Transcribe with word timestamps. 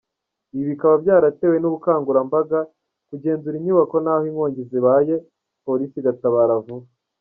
Ibi 0.53 0.63
bikaba 0.71 0.95
byaratewe 1.03 1.55
n’ubukangurambaga, 1.59 2.59
kugenzura 3.09 3.55
inyubako 3.57 3.95
n’aho 4.03 4.23
inkongi 4.29 4.61
zibaye 4.69 5.15
polisi 5.65 5.95
igatabara 5.99 6.53
vuba. 6.65 6.87